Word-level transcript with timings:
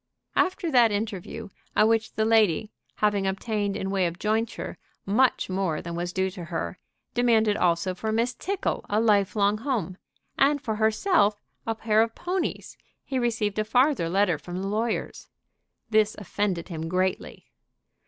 After 0.35 0.71
that 0.71 0.91
interview, 0.91 1.49
at 1.75 1.87
which 1.87 2.13
the 2.15 2.25
lady, 2.25 2.71
having 2.95 3.27
obtained 3.27 3.77
in 3.77 3.91
way 3.91 4.07
of 4.07 4.17
jointure 4.17 4.79
much 5.05 5.47
more 5.47 5.79
than 5.79 5.93
was 5.93 6.11
due 6.11 6.31
to 6.31 6.45
her, 6.45 6.79
demanded 7.13 7.55
also 7.55 7.93
for 7.93 8.11
Miss 8.11 8.33
Tickle 8.33 8.83
a 8.89 8.99
life 8.99 9.35
long 9.35 9.59
home, 9.59 9.99
and 10.39 10.59
for 10.59 10.77
herself 10.77 11.39
a 11.67 11.75
pair 11.75 12.01
of 12.01 12.15
ponies, 12.15 12.77
he 13.03 13.19
received 13.19 13.59
a 13.59 13.63
farther 13.63 14.09
letter 14.09 14.39
from 14.39 14.59
the 14.63 14.67
lawyers. 14.67 15.29
This 15.91 16.15
offended 16.17 16.69
him 16.69 16.89
greatly. 16.89 17.51